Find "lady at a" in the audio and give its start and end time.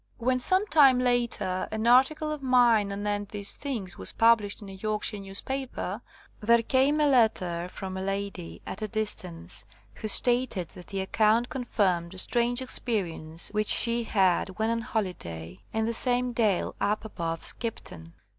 8.09-8.87